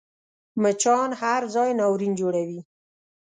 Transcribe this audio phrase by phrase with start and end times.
[0.61, 2.59] مچان هر ځای ناورین جوړوي